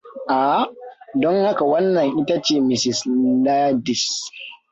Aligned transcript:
Aha, 0.35 0.61
don 1.21 1.37
haka 1.47 1.63
wannan 1.71 2.09
ita 2.19 2.35
ce 2.45 2.55
Mrs. 2.67 2.99
Ladins! 3.45 4.05